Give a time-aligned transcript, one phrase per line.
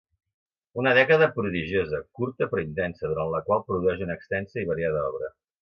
[0.83, 5.35] Una dècada prodigiosa, curta però intensa, durant la qual produeix una extensa i variada obra.